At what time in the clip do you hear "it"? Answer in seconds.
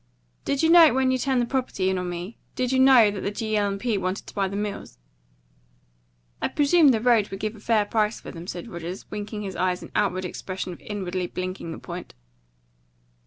0.87-0.95